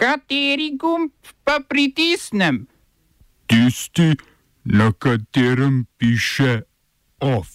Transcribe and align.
Kateri 0.00 0.78
gumb 0.80 1.12
pa 1.44 1.58
pritisnem? 1.60 2.64
Tisti, 3.46 4.16
na 4.64 4.92
katerem 4.96 5.84
piše 5.98 6.62
OF. 7.20 7.48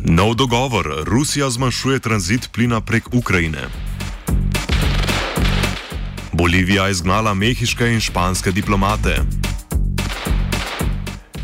Nov 0.00 0.34
dogovor: 0.34 1.04
Rusija 1.04 1.50
zmanjšuje 1.50 2.00
tranzit 2.00 2.48
plina 2.52 2.80
prek 2.80 3.12
Ukrajine. 3.12 3.68
Bolivija 6.32 6.86
je 6.86 6.90
izgnala 6.90 7.34
mehiške 7.34 7.92
in 7.92 8.00
španske 8.00 8.52
diplomate. 8.52 9.37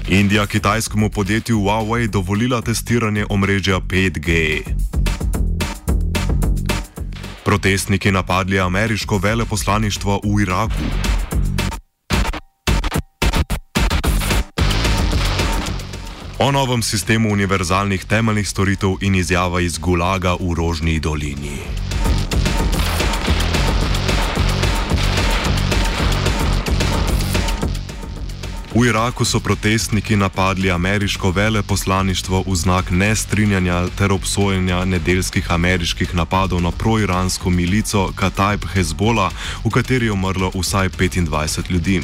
Indija 0.08 0.46
kitajskemu 0.46 1.10
podjetju 1.10 1.58
Huawei 1.58 2.06
dovolila 2.06 2.62
testiranje 2.62 3.26
omrežja 3.30 3.80
5G. 3.80 4.60
Protestniki 7.44 8.12
napadli 8.12 8.60
ameriško 8.60 9.18
veleposlaništvo 9.18 10.20
v 10.24 10.42
Iraku. 10.42 10.84
O 16.38 16.52
novem 16.52 16.82
sistemu 16.82 17.32
univerzalnih 17.32 18.04
temeljnih 18.04 18.48
storitev 18.48 18.90
in 19.00 19.14
izjava 19.14 19.60
iz 19.60 19.78
Gulaga 19.78 20.34
v 20.34 20.54
Rožni 20.54 21.00
dolini. 21.00 21.83
V 28.74 28.90
Iraku 28.90 29.24
so 29.24 29.40
protestniki 29.40 30.16
napadli 30.16 30.70
ameriško 30.70 31.30
veleposlaništvo 31.30 32.44
v 32.46 32.54
znak 32.56 32.90
nestrinjanja 32.90 33.86
ter 33.98 34.12
obsojenja 34.12 34.84
nedeljskih 34.84 35.52
ameriških 35.52 36.14
napadov 36.14 36.62
na 36.62 36.70
proiransko 36.70 37.50
milico 37.50 38.10
Katajb 38.14 38.64
Hezbola, 38.74 39.30
v 39.64 39.70
kateri 39.70 40.06
je 40.06 40.12
umrlo 40.12 40.50
vsaj 40.54 40.88
25 40.88 41.70
ljudi. 41.70 42.02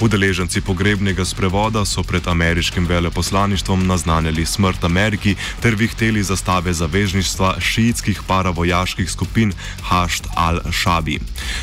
Udeleženci 0.00 0.60
pogrebnega 0.60 1.24
sprevoda 1.24 1.84
so 1.84 2.02
pred 2.02 2.26
ameriškim 2.26 2.86
veleposlaništvom 2.86 3.86
naznanjali 3.86 4.46
smrt 4.46 4.84
Ameriki 4.84 5.36
ter 5.62 5.74
vihteli 5.74 6.22
zastave 6.22 6.72
zavezništva 6.72 7.60
šiitskih 7.60 8.22
paravojaških 8.26 9.10
skupin 9.10 9.52
Hašt 9.82 10.26
al-Shabi. 10.36 11.18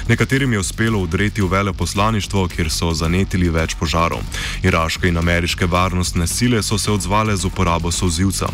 Nekaterim 0.07 0.53
je 0.53 0.59
uspelo 0.59 0.99
udreti 0.99 1.41
v 1.41 1.47
veleposlaništvo, 1.47 2.47
kjer 2.47 2.72
so 2.72 2.94
zanetili 2.94 3.49
več 3.49 3.75
požarov. 3.75 4.23
Iraške 4.63 5.07
in 5.07 5.17
ameriške 5.17 5.65
varnostne 5.65 6.27
sile 6.27 6.63
so 6.63 6.77
se 6.77 6.91
odzvale 6.91 7.38
z 7.38 7.45
uporabo 7.45 7.91
sozivca. 7.91 8.47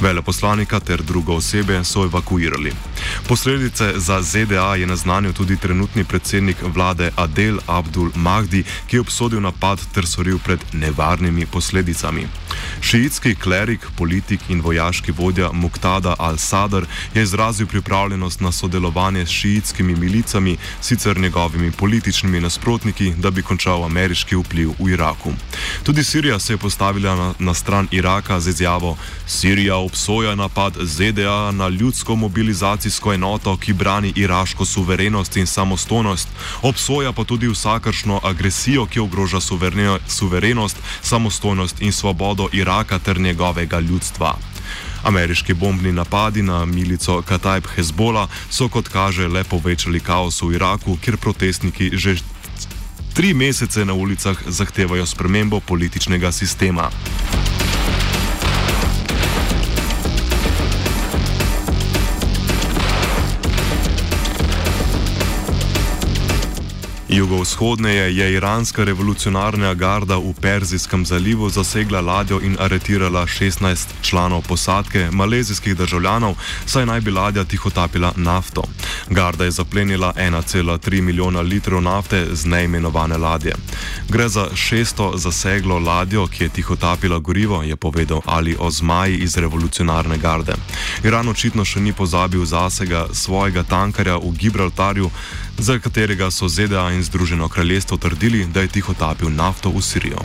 Veleposlanika 0.00 0.80
ter 0.80 1.02
drugo 1.02 1.34
osebe 1.34 1.84
so 1.84 2.04
evakuirali. 2.04 2.72
Posledice 3.28 3.92
za 3.96 4.22
ZDA 4.22 4.74
je 4.74 4.86
naznanil 4.86 5.32
tudi 5.32 5.56
trenutni 5.56 6.04
predsednik 6.04 6.56
vlade 6.62 7.10
Adel 7.16 7.58
Abdul 7.66 8.10
Mahdi, 8.14 8.64
ki 8.86 8.96
je 8.96 9.00
obsodil 9.00 9.40
napad 9.40 9.80
ter 9.94 10.06
soril 10.06 10.38
pred 10.38 10.60
nevarnimi 10.72 11.46
posledicami. 11.46 12.26
Šiitski 12.80 13.34
klerik, 13.34 13.86
politik 13.96 14.40
in 14.48 14.60
vojaški 14.60 15.12
vodja 15.12 15.52
Muqtada 15.52 16.14
al-Sadr 16.18 16.86
je 17.14 17.22
izrazil 17.22 17.66
pripravljenost 17.66 18.40
na 18.40 18.52
sodelovanje 18.52 19.26
s 19.26 19.30
šiitskimi 19.30 19.94
milicami, 19.96 20.56
sicer 20.80 21.18
njegovimi 21.18 21.70
političnimi 21.70 22.40
nasprotniki, 22.40 23.14
da 23.18 23.30
bi 23.30 23.42
končal 23.42 23.84
ameriški 23.84 24.36
vpliv 24.36 24.74
v 24.78 24.90
Iraku. 24.92 25.31
Tudi 25.82 26.04
Sirija 26.04 26.38
se 26.38 26.52
je 26.52 26.56
postavila 26.56 27.16
na, 27.16 27.34
na 27.38 27.54
stran 27.54 27.88
Iraka 27.90 28.40
z 28.40 28.48
izjavo: 28.48 28.96
Sirija 29.26 29.76
obsoja 29.76 30.34
napad 30.34 30.76
ZDA 30.82 31.50
na 31.50 31.68
ljudsko 31.68 32.16
mobilizacijsko 32.16 33.12
enoto, 33.12 33.56
ki 33.56 33.72
brani 33.72 34.12
iraško 34.16 34.64
suverenost 34.64 35.36
in 35.36 35.46
samostojnost, 35.46 36.28
obsoja 36.62 37.12
pa 37.12 37.24
tudi 37.24 37.48
vsakršno 37.48 38.20
agresijo, 38.22 38.86
ki 38.86 39.00
ogroža 39.00 39.40
suverenost, 40.08 40.76
samostojnost 41.02 41.82
in 41.82 41.92
svobodo 41.92 42.48
Iraka 42.52 42.98
ter 42.98 43.20
njegovega 43.20 43.80
ljudstva. 43.80 44.34
Ameriški 45.02 45.54
bombni 45.54 45.92
napadi 45.92 46.42
na 46.42 46.64
milico 46.64 47.22
Katajb 47.22 47.64
Hezbola 47.76 48.28
so, 48.50 48.68
kot 48.68 48.88
kaže, 48.88 49.28
le 49.28 49.44
povečali 49.44 50.00
kaos 50.00 50.42
v 50.42 50.54
Iraku, 50.54 50.96
kjer 51.02 51.16
protestniki 51.16 51.90
že 51.92 52.16
tri 53.12 53.34
mesece 53.34 53.84
na 53.84 53.94
ulicah 53.94 54.36
zahtevajo 54.46 55.06
spremembo 55.06 55.60
političnega 55.60 56.32
sistema. 56.32 56.90
Jugovzhodneje 67.12 68.16
je 68.16 68.32
iranska 68.32 68.84
revolucionarna 68.84 69.74
garda 69.74 70.16
v 70.16 70.32
Perzijskem 70.40 71.06
zalivu 71.06 71.50
zasegla 71.50 72.00
ladjo 72.00 72.40
in 72.40 72.56
aretirala 72.60 73.26
16 73.26 73.86
članov 74.02 74.42
posadke, 74.42 75.08
malezijskih 75.12 75.76
državljanov, 75.76 76.34
saj 76.66 76.86
naj 76.86 77.00
bi 77.00 77.10
ladja 77.10 77.44
tihotapila 77.44 78.12
nafto. 78.16 78.62
Garda 79.10 79.44
je 79.44 79.50
zaplenila 79.50 80.12
1,3 80.16 81.00
milijona 81.00 81.40
litrov 81.40 81.82
nafte 81.82 82.26
z 82.32 82.46
neimenovane 82.46 83.16
ladje. 83.16 83.52
Gre 84.08 84.28
za 84.28 84.48
šesto 84.54 85.12
zaseglo 85.16 85.78
ladjo, 85.78 86.26
ki 86.26 86.44
je 86.44 86.48
tihotapila 86.48 87.18
gorivo, 87.18 87.62
je 87.62 87.76
povedal 87.76 88.20
Ali 88.24 88.56
Ozmaji 88.58 89.18
iz 89.18 89.36
revolucionarne 89.36 90.18
garde. 90.18 90.54
Iran 91.04 91.28
očitno 91.28 91.64
še 91.64 91.80
ni 91.80 91.92
pozabil 91.92 92.44
zasega 92.44 93.06
svojega 93.12 93.62
tankarja 93.62 94.16
v 94.16 94.32
Gibraltarju, 94.32 95.10
za 95.58 95.78
katerega 95.78 96.30
so 96.30 96.48
ZDA 96.48 96.90
in 96.92 97.01
Združeno 97.02 97.48
kraljestvo 97.48 97.96
trdili, 97.96 98.46
da 98.46 98.60
je 98.60 98.68
tihotapil 98.68 99.30
nafto 99.30 99.70
v 99.70 99.82
Sirijo. 99.82 100.22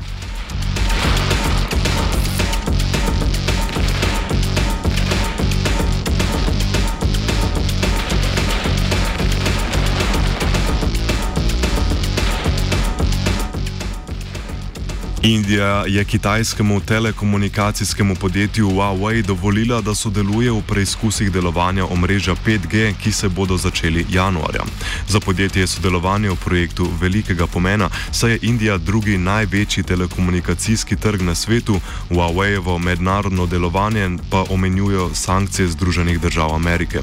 Indija 15.28 15.84
je 15.88 16.06
kitajskemu 16.06 16.80
telekomunikacijskemu 16.82 18.16
podjetju 18.16 18.70
Huawei 18.70 19.22
dovolila, 19.22 19.82
da 19.82 19.96
sodeluje 19.96 20.52
v 20.52 20.62
preizkusih 20.62 21.32
delovanja 21.32 21.86
omrežja 21.86 22.36
5G, 22.46 22.94
ki 23.04 23.12
se 23.12 23.30
bodo 23.30 23.58
začeli 23.58 24.06
januarja. 24.10 24.64
Za 25.08 25.20
podjetje 25.20 25.62
je 25.62 25.68
sodelovanje 25.68 26.30
v 26.30 26.36
projektu 26.36 26.88
velikega 27.02 27.48
pomena, 27.48 27.90
saj 28.12 28.32
je 28.32 28.40
Indija 28.42 28.78
drugi 28.78 29.18
največji 29.18 29.84
telekomunikacijski 29.84 30.96
trg 30.96 31.22
na 31.22 31.36
svetu, 31.36 31.80
Huaweijevo 32.10 32.80
mednarodno 32.80 33.46
delovanje 33.46 34.10
pa 34.32 34.46
omenjujo 34.50 35.10
sankcije 35.14 35.68
Združenih 35.68 36.22
držav 36.22 36.56
Amerike. 36.56 37.00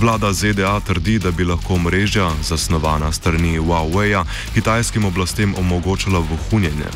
Vlada 0.00 0.32
ZDA 0.32 0.80
trdi, 0.80 1.18
da 1.18 1.30
bi 1.30 1.44
lahko 1.44 1.74
omrežja, 1.74 2.30
zasnovana 2.42 3.12
strani 3.12 3.58
Huawei, 3.58 4.24
kitajskim 4.54 5.04
oblastem 5.04 5.54
omogočala 5.58 6.18
vohunjenje. 6.18 6.88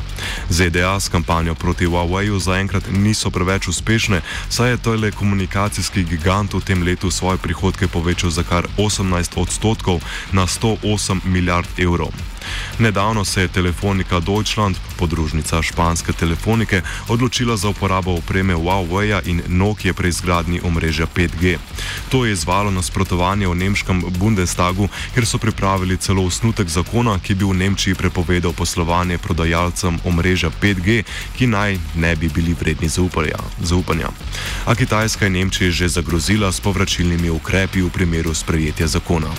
ZDA 0.62 1.00
s 1.00 1.08
kampanjo 1.08 1.54
proti 1.54 1.86
Huaweiu 1.90 2.38
zaenkrat 2.38 2.86
niso 2.94 3.30
preveč 3.30 3.66
uspešne, 3.68 4.20
saj 4.48 4.70
je 4.70 4.76
telekomunikacijski 4.76 6.04
gigant 6.06 6.54
v 6.54 6.62
tem 6.62 6.82
letu 6.86 7.10
svoje 7.10 7.42
prihodke 7.42 7.90
povečal 7.90 8.30
za 8.30 8.46
kar 8.46 8.70
18 8.78 9.42
odstotkov 9.42 9.98
na 10.30 10.46
108 10.46 11.26
milijard 11.26 11.66
evrov. 11.78 12.14
Nedavno 12.78 13.24
se 13.24 13.40
je 13.40 13.48
telefonika 13.48 14.20
Deutschland, 14.20 14.76
podružnica 14.96 15.62
španske 15.62 16.12
telefonike, 16.12 16.82
odločila 17.08 17.56
za 17.56 17.68
uporabo 17.68 18.14
opreme 18.14 18.54
Huawei 18.54 19.20
in 19.24 19.42
Nokia 19.46 19.94
pri 19.94 20.08
izgradnji 20.08 20.60
omrežja 20.64 21.06
5G. 21.06 21.58
To 22.08 22.24
je 22.24 22.32
izvalo 22.32 22.70
nasprotovanje 22.70 23.48
v 23.48 23.54
nemškem 23.54 24.04
Bundestagu, 24.18 24.88
kjer 25.14 25.26
so 25.26 25.38
pripravili 25.38 25.96
celo 25.96 26.24
osnutek 26.24 26.68
zakona, 26.68 27.18
ki 27.18 27.34
bi 27.34 27.44
v 27.44 27.54
Nemčiji 27.54 27.94
prepovedal 27.94 28.52
poslovanje 28.52 29.18
prodajalcem 29.18 29.98
omrežja 30.04 30.50
5G, 30.62 31.02
ki 31.36 31.46
naj 31.46 31.78
ne 31.94 32.16
bi 32.16 32.28
bili 32.28 32.54
vredni 32.60 32.88
zaupanja. 32.88 34.10
A 34.66 34.74
Kitajska 34.74 35.24
je 35.24 35.30
Nemčiji 35.30 35.70
že 35.70 35.88
zagrozila 35.88 36.52
s 36.52 36.60
povračilnimi 36.60 37.30
ukrepi 37.30 37.82
v 37.82 37.90
primeru 37.90 38.34
sprejetja 38.34 38.86
zakona. 38.86 39.30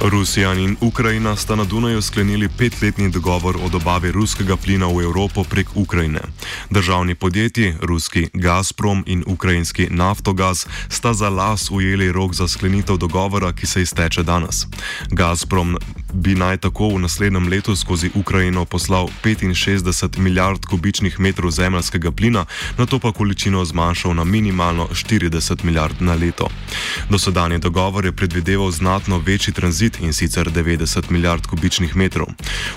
Rusija 0.00 0.54
in 0.54 0.76
Ukrajina 0.80 1.36
sta 1.36 1.56
na 1.56 1.64
Dunaju 1.64 2.02
sklenili 2.02 2.48
petletni 2.48 3.10
dogovor 3.10 3.56
o 3.64 3.68
dobavi 3.68 4.12
ruskega 4.12 4.56
plina 4.56 4.86
v 4.86 5.02
Evropo 5.02 5.44
prek 5.44 5.66
Ukrajine. 5.74 6.20
Državni 6.70 7.14
podjetji, 7.14 7.74
ruski 7.80 8.28
Gazprom 8.34 9.04
in 9.06 9.24
ukrajinski 9.26 9.86
Naftogaz, 9.90 10.66
sta 10.88 11.14
za 11.14 11.28
las 11.28 11.70
ujeli 11.70 12.12
rok 12.12 12.34
za 12.34 12.48
sklenitev 12.48 12.96
dogovora, 12.96 13.52
ki 13.52 13.66
se 13.66 13.82
izteče 13.82 14.22
danes. 14.22 14.66
Gazprom 15.10 15.76
bi 16.12 16.34
naj 16.34 16.56
tako 16.56 16.88
v 16.88 16.98
naslednjem 16.98 17.48
letu 17.48 17.76
skozi 17.76 18.10
Ukrajino 18.14 18.64
poslal 18.64 19.08
65 19.22 20.18
milijard 20.18 20.64
kubičnih 20.66 21.20
metrov 21.20 21.50
zemljskega 21.50 22.10
plina, 22.10 22.44
na 22.78 22.86
to 22.86 22.98
pa 22.98 23.12
količino 23.12 23.64
zmanjšal 23.64 24.14
na 24.14 24.24
minimalno 24.24 24.88
40 24.92 25.64
milijard 25.64 26.02
na 26.02 26.14
leto. 26.14 26.48
Dosedanje 27.10 27.58
dogovor 27.58 28.04
je 28.04 28.12
predvideval 28.12 28.70
znatno 28.70 29.18
večji 29.18 29.54
tranzit 29.54 30.00
in 30.00 30.12
sicer 30.12 30.50
90 30.50 31.10
milijard 31.10 31.46
kubičnih 31.46 31.96
metrov. 31.96 32.26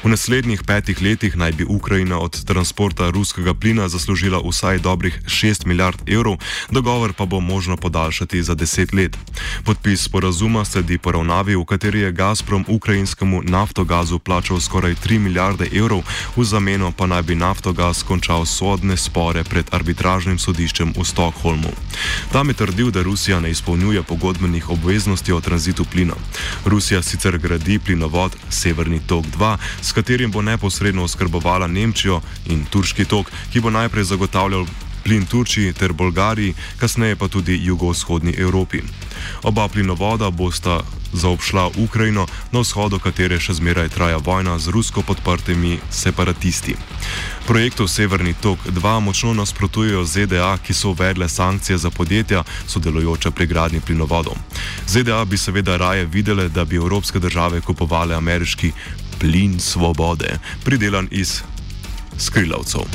V 0.04 0.10
naslednjih 0.10 0.64
petih 0.64 1.02
letih 1.02 1.38
naj 1.38 1.52
bi 1.52 1.66
Ukrajina 1.68 2.20
od 2.20 2.46
transporta 2.46 3.10
ruskega 3.10 3.54
plina 3.54 3.90
zaslužila 3.90 4.42
vsaj 4.50 4.80
dobrih 4.80 5.22
6 5.26 5.66
milijard 5.66 6.10
evrov, 6.10 6.38
dogovor 6.72 7.14
pa 7.14 7.26
bo 7.26 7.40
možno 7.40 7.78
podaljšati 7.78 8.44
za 8.44 8.56
10 8.56 8.96
let. 8.96 9.18
Podpis 9.64 10.04
sporazuma 10.04 10.66
sledi 10.66 10.98
poravnavi, 10.98 11.56
v 11.56 11.66
kateri 11.66 12.00
je 12.00 12.12
Gazprom 12.12 12.66
ukrajinskemu 13.22 13.42
naftogazu 13.44 14.20
plačal 14.20 14.60
skoraj 14.60 14.96
3 14.96 15.20
milijarde 15.20 15.70
evrov, 15.74 16.02
v 16.36 16.44
zameno 16.44 16.92
pa 16.92 17.06
naj 17.06 17.22
bi 17.22 17.36
naftogaz 17.36 18.04
končal 18.04 18.46
sodne 18.46 18.98
spore 18.98 19.44
pred 19.44 19.66
arbitražnim 19.72 20.40
sodiščem 20.40 20.94
v 20.98 21.06
Stokholmu. 21.06 21.70
Tam 22.32 22.50
je 22.50 22.54
trdil, 22.54 22.92
da 22.92 23.04
Rusija 23.04 23.40
ne 23.40 23.52
izpolnjuje 23.52 24.04
pogodbenih 24.04 24.70
obveznosti 24.70 25.34
o 25.34 25.42
tranzitu 25.42 25.86
plina. 25.86 26.16
Rusija 26.66 27.02
sicer 27.02 27.38
gradi 27.38 27.80
plinovod 27.80 28.36
Severni 28.50 29.00
tok 29.08 29.26
2, 29.38 29.58
s 29.82 29.92
katerim 29.92 30.32
bo 30.32 30.42
neposredno 30.42 31.04
oskrbovala 31.04 31.68
Nemčijo 31.68 32.22
in 32.46 32.66
Turški 32.66 33.06
tok, 33.06 33.32
ki 33.54 33.60
bo 33.60 33.70
najprej 33.70 34.04
zagotavljal 34.04 34.66
plin 35.04 35.26
Turčiji 35.26 35.74
ter 35.74 35.94
Bolgariji, 35.94 36.54
kasneje 36.78 37.16
pa 37.16 37.28
tudi 37.28 37.60
jugovzhodni 37.64 38.34
Evropi. 38.38 38.82
Oba 39.44 39.68
plinovoda 39.68 40.30
bosta 40.30 40.82
zaobšla 41.14 41.72
Ukrajino, 41.78 42.26
na 42.52 42.60
vzhodu 42.60 43.00
katere 43.00 43.40
še 43.40 43.54
zmeraj 43.60 43.90
traja 43.92 44.18
vojna 44.18 44.60
z 44.60 44.72
rusko 44.72 45.04
podprtimi 45.04 45.80
separatisti. 45.92 46.76
Projektu 47.48 47.88
Severni 47.88 48.34
tok 48.34 48.60
2 48.68 49.00
močno 49.00 49.34
nasprotujejo 49.34 50.06
ZDA, 50.06 50.58
ki 50.64 50.74
so 50.74 50.96
uvedle 50.96 51.30
sankcije 51.30 51.78
za 51.78 51.90
podjetja, 51.90 52.44
sodelujoča 52.68 53.32
pri 53.32 53.48
gradnji 53.48 53.82
plinovodov. 53.84 54.40
ZDA 54.88 55.26
bi 55.26 55.38
seveda 55.38 55.78
raje 55.78 56.06
videle, 56.06 56.50
da 56.50 56.66
bi 56.66 56.76
evropske 56.76 57.20
države 57.20 57.62
kupovale 57.62 58.16
ameriški 58.16 58.72
plin 59.20 59.60
svobode, 59.60 60.40
pridelan 60.64 61.08
iz 61.12 61.42
skrilavcev. 62.18 62.88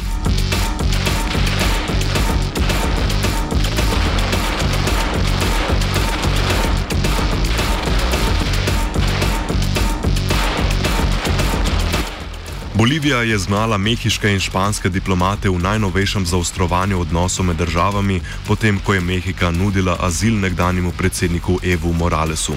Bolivija 12.76 13.22
je 13.22 13.38
znala 13.38 13.78
mehiške 13.78 14.28
in 14.32 14.40
španske 14.40 14.88
diplomate 14.88 15.48
v 15.48 15.58
najnovejšem 15.58 16.26
zaostrovanju 16.26 17.00
odnosov 17.00 17.46
med 17.46 17.56
državami, 17.56 18.20
potem 18.46 18.78
ko 18.84 18.94
je 18.94 19.00
Mehika 19.00 19.50
nudila 19.50 19.96
azil 20.00 20.36
nekdanjemu 20.40 20.92
predsedniku 20.92 21.58
Evu 21.64 21.92
Moralesu. 21.92 22.52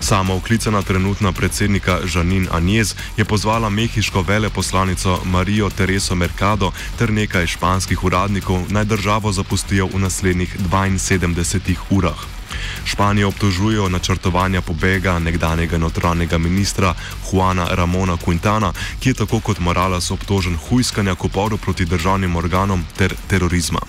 Sama 0.00 0.34
oklicana 0.34 0.82
trenutna 0.82 1.32
predsednika 1.32 1.98
Žanin 2.04 2.48
Anjez 2.52 2.94
je 3.16 3.24
pozvala 3.24 3.68
mehiško 3.68 4.22
veleposlanico 4.22 5.20
Marijo 5.24 5.70
Tereso 5.70 6.14
Mercado 6.14 6.72
ter 6.98 7.12
nekaj 7.12 7.46
španskih 7.46 8.04
uradnikov 8.04 8.64
naj 8.68 8.84
državo 8.84 9.32
zapustijo 9.32 9.86
v 9.86 9.98
naslednjih 9.98 10.56
72 10.72 11.76
urah. 11.90 12.37
Španijo 12.84 13.28
obtožujejo 13.28 13.88
načrtovanja 13.88 14.60
pobega 14.60 15.18
nekdanjega 15.18 15.78
notranjega 15.78 16.38
ministra 16.38 16.94
Juana 17.32 17.66
Ramona 17.70 18.16
Quintana, 18.16 18.72
ki 19.00 19.08
je 19.08 19.14
tako 19.14 19.40
kot 19.40 19.58
Morales 19.58 20.10
obtožen 20.10 20.56
hujskanja 20.56 21.14
k 21.14 21.24
uporu 21.24 21.56
proti 21.56 21.84
državnim 21.84 22.36
organom 22.36 22.84
ter 22.96 23.14
terorizma. 23.28 23.80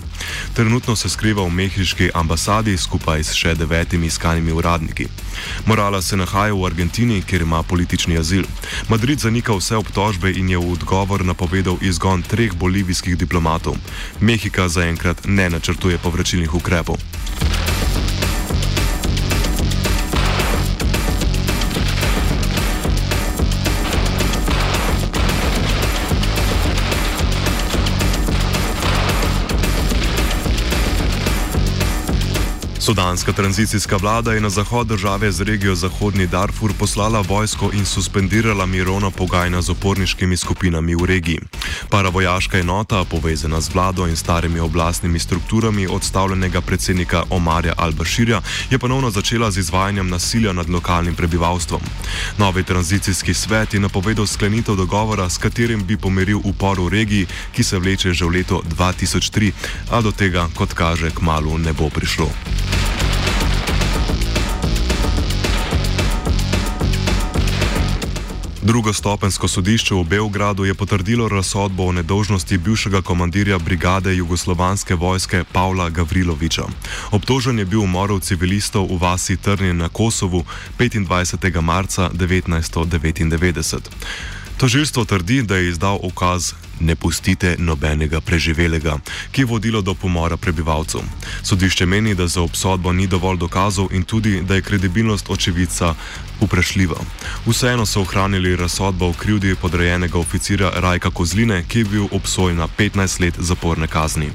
Trenutno 0.54 0.96
se 0.96 1.10
skriva 1.10 1.44
v 1.44 1.50
mehiški 1.50 2.10
ambasadi 2.14 2.78
skupaj 2.78 3.24
s 3.24 3.34
še 3.34 3.56
devetimi 3.56 4.08
iskanimi 4.08 4.52
uradniki. 4.52 5.08
Morales 5.66 6.08
se 6.10 6.18
nahaja 6.18 6.54
v 6.54 6.66
Argentini, 6.66 7.22
kjer 7.22 7.42
ima 7.42 7.64
politični 7.64 8.18
azil. 8.18 8.44
Madrid 8.90 9.20
zanika 9.20 9.56
vse 9.56 9.76
obtožbe 9.76 10.32
in 10.32 10.50
je 10.50 10.58
v 10.58 10.72
odgovor 10.74 11.26
napovedal 11.26 11.78
izgon 11.82 12.24
treh 12.24 12.54
bolivijskih 12.54 13.18
diplomatov. 13.18 13.78
Mehika 14.20 14.68
zaenkrat 14.68 15.26
ne 15.26 15.50
načrtuje 15.50 15.98
povračilnih 15.98 16.54
ukrepov. 16.54 16.98
Sudanska 32.90 33.34
tranzicijska 33.34 33.98
vlada 33.98 34.34
je 34.34 34.42
na 34.42 34.50
zahod 34.50 34.88
države 34.88 35.32
z 35.32 35.42
regijo 35.42 35.76
Zahodni 35.76 36.28
Darfur 36.28 36.74
poslala 36.80 37.22
vojsko 37.22 37.70
in 37.74 37.86
suspendirala 37.86 38.66
mirovna 38.66 39.12
pogajanja 39.12 39.62
z 39.62 39.70
oporniškimi 39.70 40.38
skupinami 40.38 40.96
v 40.96 41.06
regiji. 41.06 41.40
Paravojaška 41.90 42.58
enota, 42.58 43.06
povezana 43.06 43.62
z 43.62 43.70
vlado 43.74 44.08
in 44.08 44.16
starimi 44.16 44.60
oblastnimi 44.60 45.20
strukturami 45.20 45.88
odstavljenega 45.88 46.62
predsednika 46.62 47.24
Omarja 47.30 47.74
Al-Bashirja, 47.78 48.42
je 48.70 48.80
ponovno 48.80 49.12
začela 49.12 49.52
z 49.52 49.58
izvajanjem 49.58 50.10
nasilja 50.10 50.54
nad 50.54 50.70
lokalnim 50.70 51.16
prebivalstvom. 51.16 51.82
Novi 52.38 52.64
tranzicijski 52.64 53.34
svet 53.34 53.74
je 53.74 53.80
napovedal 53.80 54.28
sklenitev 54.28 54.76
dogovora, 54.76 55.30
s 55.30 55.38
katerim 55.38 55.86
bi 55.86 55.98
pomiril 55.98 56.42
upor 56.44 56.80
v 56.80 56.90
regiji, 56.90 57.28
ki 57.56 57.64
se 57.64 57.80
vleče 57.80 58.14
že 58.14 58.26
v 58.26 58.30
leto 58.30 58.62
2003, 58.78 59.52
a 59.92 60.02
do 60.02 60.12
tega, 60.12 60.50
kot 60.56 60.74
kaže, 60.74 61.12
k 61.12 61.22
malu 61.22 61.58
ne 61.58 61.74
bo 61.74 61.90
prišlo. 61.90 62.30
Drugostopensko 68.70 69.48
sodišče 69.48 69.96
v 69.98 70.04
Beogradu 70.06 70.66
je 70.66 70.74
potrdilo 70.78 71.26
razsodbo 71.30 71.84
o 71.90 71.92
nedožnosti 71.92 72.58
bivšega 72.58 73.02
komandirja 73.02 73.58
brigade 73.58 74.14
jugoslovanske 74.16 74.96
vojske 74.96 75.44
Pavla 75.52 75.90
Gavriloviča. 75.90 76.64
Obtožen 77.12 77.60
je 77.60 77.66
bil 77.66 77.82
umorov 77.82 78.20
civilistov 78.20 78.86
v 78.86 79.02
vasi 79.02 79.38
Trnje 79.38 79.74
na 79.74 79.90
Kosovu 79.90 80.46
25. 80.78 81.62
marca 81.62 82.10
1999. 82.14 83.90
Tožilstvo 84.60 85.06
trdi, 85.06 85.42
da 85.42 85.56
je 85.56 85.70
izdal 85.70 86.00
ukaz 86.04 86.54
Ne 86.80 86.96
pustite 86.96 87.56
nobenega 87.60 88.22
preživelega, 88.22 88.98
ki 89.32 89.42
je 89.42 89.46
vodilo 89.46 89.82
do 89.82 89.94
pomora 89.94 90.38
prebivalcev. 90.38 91.02
Sodišče 91.44 91.86
meni, 91.86 92.16
da 92.16 92.28
za 92.28 92.42
obsodbo 92.42 92.94
ni 92.94 93.08
dovolj 93.08 93.38
dokazov 93.38 93.92
in 93.92 94.04
tudi, 94.04 94.42
da 94.42 94.56
je 94.56 94.62
kredibilnost 94.62 95.30
očevica 95.30 95.94
vprašljiva. 96.42 96.96
Vseeno 97.46 97.86
so 97.86 98.02
ohranili 98.02 98.56
razsodbo 98.56 99.10
o 99.10 99.14
krivdi 99.14 99.56
podrejenega 99.56 100.20
oficira 100.20 100.72
Rajka 100.76 101.12
Kozline, 101.12 101.64
ki 101.68 101.80
je 101.80 101.86
bil 101.86 102.08
obsojen 102.12 102.58
na 102.58 102.68
15 102.68 103.22
let 103.22 103.36
zaporne 103.40 103.88
kazni. 103.88 104.32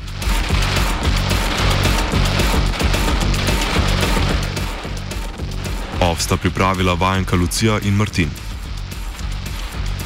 Ovsta 6.00 6.37
pripravila 6.37 6.95
vajenka 6.95 7.37
Lucija 7.37 7.78
in 7.83 7.95
Martin. 7.95 8.53